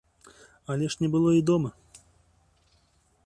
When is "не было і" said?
1.03-1.43